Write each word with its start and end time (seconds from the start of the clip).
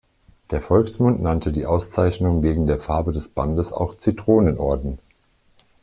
Der 0.49 0.63
Volksmund 0.63 1.21
nannte 1.21 1.51
die 1.51 1.67
Auszeichnung 1.67 2.41
wegen 2.41 2.65
der 2.65 2.79
Farbe 2.79 3.11
des 3.11 3.27
Bandes 3.29 3.71
auch 3.71 3.93
Zitronen-Orden. 3.95 4.97